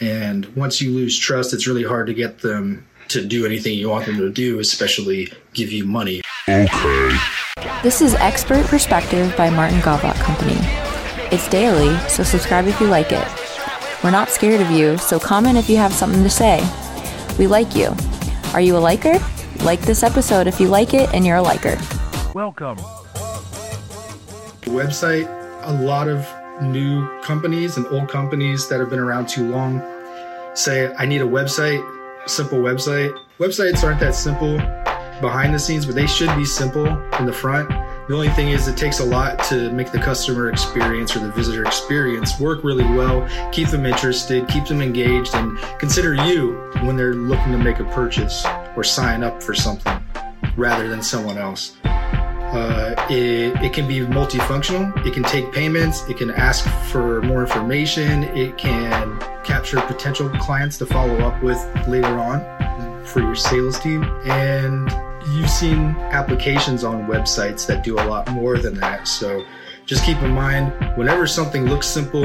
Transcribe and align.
And 0.00 0.44
once 0.54 0.82
you 0.82 0.90
lose 0.92 1.18
trust, 1.18 1.54
it's 1.54 1.66
really 1.66 1.82
hard 1.82 2.06
to 2.08 2.14
get 2.14 2.40
them 2.40 2.86
to 3.08 3.24
do 3.24 3.46
anything 3.46 3.78
you 3.78 3.88
want 3.88 4.04
them 4.04 4.18
to 4.18 4.30
do, 4.30 4.58
especially 4.58 5.32
give 5.54 5.72
you 5.72 5.86
money. 5.86 6.20
Okay. 6.46 7.16
This 7.82 8.02
is 8.02 8.14
Expert 8.14 8.66
Perspective 8.66 9.34
by 9.38 9.48
Martin 9.48 9.80
Gawlak 9.80 10.16
Company. 10.16 10.58
It's 11.32 11.48
daily, 11.48 11.98
so 12.08 12.22
subscribe 12.22 12.66
if 12.66 12.78
you 12.78 12.88
like 12.88 13.10
it. 13.10 13.26
We're 14.04 14.10
not 14.10 14.28
scared 14.28 14.60
of 14.60 14.70
you, 14.70 14.98
so 14.98 15.18
comment 15.18 15.56
if 15.56 15.70
you 15.70 15.78
have 15.78 15.94
something 15.94 16.22
to 16.22 16.30
say. 16.30 16.58
We 17.38 17.46
like 17.46 17.74
you. 17.74 17.94
Are 18.52 18.60
you 18.60 18.76
a 18.76 18.78
liker? 18.78 19.18
Like 19.64 19.80
this 19.80 20.02
episode 20.02 20.46
if 20.46 20.60
you 20.60 20.68
like 20.68 20.92
it 20.92 21.08
and 21.14 21.24
you're 21.24 21.36
a 21.36 21.42
liker. 21.42 21.78
Welcome. 22.34 22.76
Website, 24.66 25.26
a 25.62 25.72
lot 25.82 26.08
of 26.08 26.26
new 26.62 27.06
companies 27.20 27.76
and 27.76 27.86
old 27.88 28.08
companies 28.08 28.68
that 28.68 28.80
have 28.80 28.90
been 28.90 28.98
around 28.98 29.28
too 29.28 29.48
long 29.48 29.82
say, 30.54 30.92
I 30.94 31.06
need 31.06 31.20
a 31.20 31.26
website, 31.26 31.84
simple 32.28 32.58
website. 32.58 33.16
Websites 33.38 33.84
aren't 33.84 34.00
that 34.00 34.14
simple 34.14 34.56
behind 35.20 35.54
the 35.54 35.58
scenes, 35.58 35.86
but 35.86 35.94
they 35.94 36.06
should 36.06 36.34
be 36.36 36.44
simple 36.44 36.86
in 37.18 37.26
the 37.26 37.32
front. 37.32 37.68
The 38.08 38.14
only 38.14 38.28
thing 38.30 38.50
is, 38.50 38.68
it 38.68 38.76
takes 38.76 39.00
a 39.00 39.04
lot 39.04 39.42
to 39.44 39.72
make 39.72 39.90
the 39.90 39.98
customer 39.98 40.48
experience 40.48 41.16
or 41.16 41.18
the 41.18 41.32
visitor 41.32 41.64
experience 41.64 42.38
work 42.38 42.62
really 42.62 42.84
well, 42.84 43.28
keep 43.50 43.68
them 43.68 43.84
interested, 43.84 44.46
keep 44.48 44.64
them 44.66 44.80
engaged, 44.80 45.34
and 45.34 45.58
consider 45.78 46.14
you 46.14 46.52
when 46.82 46.96
they're 46.96 47.14
looking 47.14 47.52
to 47.52 47.58
make 47.58 47.80
a 47.80 47.84
purchase 47.84 48.46
or 48.76 48.84
sign 48.84 49.24
up 49.24 49.42
for 49.42 49.54
something 49.54 50.00
rather 50.56 50.88
than 50.88 51.02
someone 51.02 51.36
else. 51.36 51.76
Uh, 52.56 52.94
it, 53.10 53.54
it 53.62 53.72
can 53.74 53.86
be 53.86 53.98
multifunctional. 53.98 54.90
It 55.06 55.12
can 55.12 55.22
take 55.24 55.52
payments. 55.52 56.08
It 56.08 56.16
can 56.16 56.30
ask 56.30 56.66
for 56.90 57.20
more 57.20 57.42
information. 57.42 58.24
It 58.24 58.56
can 58.56 59.20
capture 59.44 59.78
potential 59.82 60.30
clients 60.38 60.78
to 60.78 60.86
follow 60.86 61.18
up 61.18 61.42
with 61.42 61.58
later 61.86 62.18
on 62.18 62.40
for 63.04 63.20
your 63.20 63.34
sales 63.34 63.78
team. 63.78 64.04
And 64.24 64.90
you've 65.34 65.50
seen 65.50 65.90
applications 66.12 66.82
on 66.82 67.06
websites 67.06 67.66
that 67.66 67.84
do 67.84 67.96
a 67.96 68.04
lot 68.04 68.26
more 68.32 68.56
than 68.56 68.74
that. 68.80 69.06
So 69.06 69.44
just 69.84 70.02
keep 70.04 70.16
in 70.22 70.30
mind 70.30 70.72
whenever 70.96 71.26
something 71.26 71.66
looks 71.66 71.86
simple, 71.86 72.24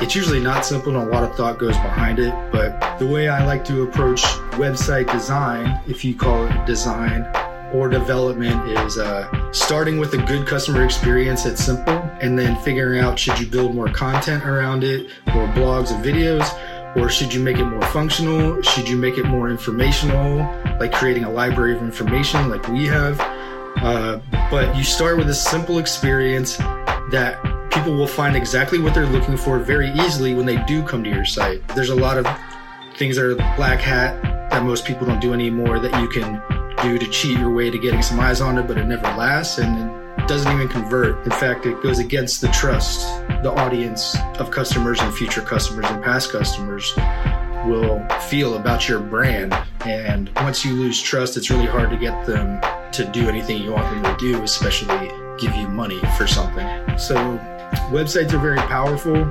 it's 0.00 0.14
usually 0.14 0.40
not 0.40 0.64
simple 0.64 0.96
and 0.96 1.06
a 1.06 1.12
lot 1.12 1.22
of 1.22 1.36
thought 1.36 1.58
goes 1.58 1.76
behind 1.76 2.18
it. 2.18 2.32
But 2.50 2.98
the 2.98 3.06
way 3.06 3.28
I 3.28 3.44
like 3.44 3.62
to 3.66 3.82
approach 3.82 4.22
website 4.56 5.12
design, 5.12 5.78
if 5.86 6.02
you 6.02 6.16
call 6.16 6.46
it 6.46 6.64
design, 6.64 7.30
or 7.76 7.88
development 7.88 8.68
is 8.68 8.98
uh, 8.98 9.52
starting 9.52 9.98
with 9.98 10.14
a 10.14 10.18
good 10.18 10.46
customer 10.46 10.84
experience 10.84 11.44
that's 11.44 11.64
simple 11.64 11.98
and 12.20 12.38
then 12.38 12.56
figuring 12.62 13.00
out 13.00 13.18
should 13.18 13.38
you 13.38 13.46
build 13.46 13.74
more 13.74 13.88
content 13.88 14.44
around 14.44 14.82
it 14.84 15.06
or 15.28 15.46
blogs 15.48 15.92
and 15.92 16.04
videos 16.04 16.46
or 16.96 17.08
should 17.08 17.32
you 17.32 17.40
make 17.40 17.58
it 17.58 17.64
more 17.64 17.82
functional 17.88 18.60
should 18.62 18.88
you 18.88 18.96
make 18.96 19.18
it 19.18 19.24
more 19.24 19.50
informational 19.50 20.38
like 20.78 20.92
creating 20.92 21.24
a 21.24 21.30
library 21.30 21.74
of 21.74 21.82
information 21.82 22.48
like 22.48 22.66
we 22.68 22.86
have. 22.86 23.18
Uh, 23.82 24.20
but 24.50 24.74
you 24.76 24.84
start 24.84 25.16
with 25.16 25.28
a 25.28 25.34
simple 25.34 25.78
experience 25.78 26.56
that 27.10 27.38
people 27.70 27.94
will 27.94 28.06
find 28.06 28.36
exactly 28.36 28.78
what 28.78 28.94
they're 28.94 29.06
looking 29.06 29.36
for 29.36 29.58
very 29.58 29.90
easily 29.90 30.34
when 30.34 30.46
they 30.46 30.62
do 30.64 30.82
come 30.82 31.04
to 31.04 31.10
your 31.10 31.24
site. 31.24 31.66
There's 31.68 31.90
a 31.90 31.94
lot 31.94 32.18
of 32.18 32.26
things 32.96 33.16
that 33.16 33.24
are 33.24 33.34
black 33.56 33.80
hat 33.80 34.22
that 34.50 34.62
most 34.62 34.84
people 34.86 35.06
don't 35.06 35.20
do 35.20 35.32
anymore 35.34 35.78
that 35.78 36.00
you 36.00 36.08
can 36.08 36.42
do 36.82 36.98
to 36.98 37.06
cheat 37.08 37.38
your 37.38 37.52
way 37.52 37.70
to 37.70 37.78
getting 37.78 38.02
some 38.02 38.20
eyes 38.20 38.40
on 38.40 38.58
it, 38.58 38.66
but 38.66 38.78
it 38.78 38.84
never 38.84 39.06
lasts 39.16 39.58
and 39.58 39.90
it 40.20 40.28
doesn't 40.28 40.52
even 40.52 40.68
convert. 40.68 41.24
In 41.24 41.30
fact, 41.30 41.66
it 41.66 41.82
goes 41.82 41.98
against 41.98 42.40
the 42.40 42.48
trust 42.48 43.06
the 43.42 43.52
audience 43.52 44.16
of 44.38 44.50
customers 44.50 45.00
and 45.00 45.14
future 45.14 45.40
customers 45.40 45.86
and 45.88 46.02
past 46.02 46.32
customers 46.32 46.92
will 47.66 48.04
feel 48.28 48.56
about 48.56 48.88
your 48.88 48.98
brand. 48.98 49.56
And 49.84 50.30
once 50.36 50.64
you 50.64 50.72
lose 50.72 51.00
trust, 51.00 51.36
it's 51.36 51.50
really 51.50 51.66
hard 51.66 51.90
to 51.90 51.96
get 51.96 52.26
them 52.26 52.60
to 52.92 53.04
do 53.04 53.28
anything 53.28 53.62
you 53.62 53.72
want 53.72 54.02
them 54.02 54.16
to 54.16 54.18
do, 54.18 54.42
especially 54.42 55.10
give 55.38 55.54
you 55.54 55.68
money 55.68 56.00
for 56.16 56.26
something. 56.26 56.66
So, 56.98 57.14
websites 57.90 58.32
are 58.32 58.38
very 58.38 58.58
powerful. 58.58 59.24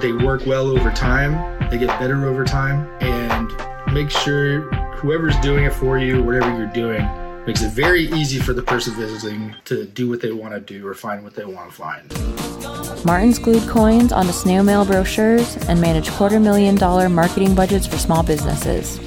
They 0.00 0.12
work 0.12 0.44
well 0.46 0.68
over 0.68 0.90
time, 0.90 1.68
they 1.70 1.78
get 1.78 1.88
better 1.98 2.26
over 2.26 2.44
time, 2.44 2.88
and 3.00 3.50
make 3.92 4.10
sure 4.10 4.70
whoever's 4.96 5.38
doing 5.40 5.64
it 5.64 5.74
for 5.74 5.98
you, 5.98 6.22
whatever 6.22 6.56
you're 6.56 6.66
doing, 6.66 7.06
makes 7.46 7.62
it 7.62 7.70
very 7.72 8.04
easy 8.12 8.40
for 8.40 8.54
the 8.54 8.62
person 8.62 8.94
visiting 8.94 9.54
to 9.66 9.84
do 9.84 10.08
what 10.08 10.20
they 10.20 10.32
want 10.32 10.54
to 10.54 10.60
do 10.60 10.86
or 10.86 10.94
find 10.94 11.22
what 11.22 11.34
they 11.34 11.44
want 11.44 11.70
to 11.70 11.76
find. 11.76 13.04
Martin's 13.04 13.38
glued 13.38 13.68
coins 13.68 14.10
onto 14.10 14.32
snail 14.32 14.64
mail 14.64 14.84
brochures 14.84 15.56
and 15.68 15.80
managed 15.80 16.10
quarter 16.12 16.40
million 16.40 16.74
dollar 16.74 17.08
marketing 17.08 17.54
budgets 17.54 17.86
for 17.86 17.98
small 17.98 18.22
businesses. 18.22 18.98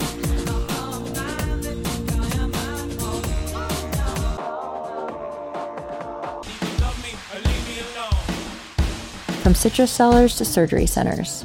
From 9.42 9.56
citrus 9.56 9.92
sellers 9.92 10.36
to 10.36 10.46
surgery 10.46 10.86
centers. 10.86 11.44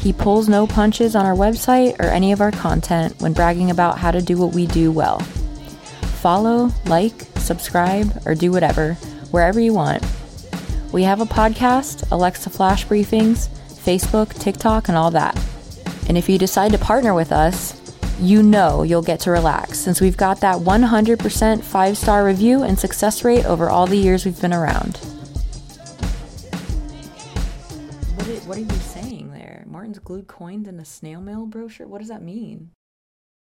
He 0.00 0.14
pulls 0.14 0.48
no 0.48 0.66
punches 0.66 1.14
on 1.14 1.26
our 1.26 1.34
website 1.34 2.00
or 2.00 2.06
any 2.06 2.32
of 2.32 2.40
our 2.40 2.50
content 2.50 3.20
when 3.20 3.34
bragging 3.34 3.70
about 3.70 3.98
how 3.98 4.10
to 4.10 4.22
do 4.22 4.38
what 4.38 4.54
we 4.54 4.66
do 4.66 4.90
well. 4.90 5.20
Follow, 6.20 6.70
like, 6.86 7.26
subscribe, 7.36 8.22
or 8.26 8.34
do 8.34 8.50
whatever, 8.50 8.94
wherever 9.30 9.60
you 9.60 9.74
want. 9.74 10.02
We 10.90 11.02
have 11.02 11.20
a 11.20 11.26
podcast, 11.26 12.10
Alexa 12.10 12.48
Flash 12.48 12.86
Briefings, 12.86 13.48
Facebook, 13.68 14.32
TikTok, 14.38 14.88
and 14.88 14.96
all 14.96 15.10
that. 15.10 15.38
And 16.08 16.16
if 16.16 16.28
you 16.30 16.38
decide 16.38 16.72
to 16.72 16.78
partner 16.78 17.12
with 17.12 17.30
us, 17.30 17.76
you 18.18 18.42
know 18.42 18.82
you'll 18.82 19.02
get 19.02 19.20
to 19.20 19.30
relax 19.30 19.78
since 19.78 20.00
we've 20.00 20.16
got 20.16 20.40
that 20.40 20.56
100% 20.56 21.62
five 21.62 21.96
star 21.96 22.24
review 22.24 22.62
and 22.62 22.78
success 22.78 23.22
rate 23.22 23.44
over 23.44 23.68
all 23.68 23.86
the 23.86 23.96
years 23.96 24.24
we've 24.24 24.40
been 24.40 24.52
around. 24.52 24.98
What 28.30 28.58
are, 28.58 28.60
you 28.60 28.70
saying 28.70 29.32
there? 29.32 29.64
Martin's 29.66 29.98
glued 29.98 30.28
coins 30.28 30.68
in 30.68 30.78
a 30.78 30.84
snail 30.84 31.20
mail 31.20 31.46
brochure? 31.46 31.88
What 31.88 31.98
does 31.98 32.10
that 32.10 32.22
mean? 32.22 32.70